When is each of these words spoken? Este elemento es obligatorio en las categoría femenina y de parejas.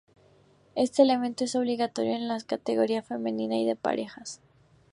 Este 0.73 1.03
elemento 1.03 1.43
es 1.43 1.55
obligatorio 1.55 2.15
en 2.15 2.27
las 2.27 2.43
categoría 2.43 3.03
femenina 3.03 3.55
y 3.57 3.67
de 3.67 3.75
parejas. 3.75 4.41